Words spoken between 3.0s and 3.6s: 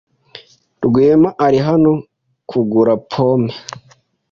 pome.